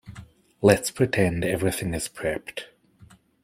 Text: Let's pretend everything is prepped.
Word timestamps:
Let's 0.63 0.89
pretend 0.89 1.45
everything 1.45 1.93
is 1.93 2.09
prepped. 2.09 2.63